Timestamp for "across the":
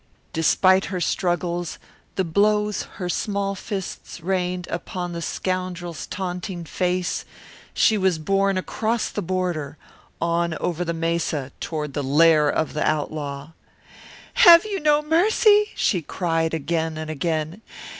8.57-9.21